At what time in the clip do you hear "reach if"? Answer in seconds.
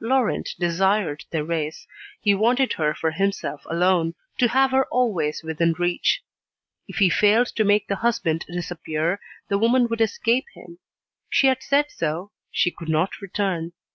5.74-6.96